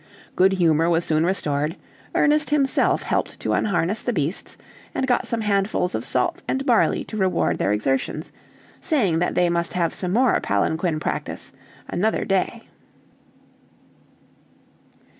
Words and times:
Good 0.35 0.53
humor 0.53 0.89
was 0.89 1.05
soon 1.05 1.27
restored, 1.27 1.75
Ernest 2.15 2.49
himself 2.49 3.03
helped 3.03 3.39
to 3.39 3.53
unharness 3.53 4.01
the 4.01 4.11
beasts, 4.11 4.57
and 4.95 5.05
got 5.05 5.27
some 5.27 5.41
handfuls 5.41 5.93
of 5.93 6.05
salt 6.05 6.41
and 6.47 6.65
barley 6.65 7.03
to 7.03 7.17
reward 7.17 7.59
their 7.59 7.71
exertions, 7.71 8.31
saying 8.81 9.19
that 9.19 9.35
they 9.35 9.47
must 9.47 9.73
have 9.73 9.93
some 9.93 10.11
more 10.13 10.39
palanquin 10.41 10.99
practice 10.99 11.53
another 11.87 12.25
day. 12.25 12.63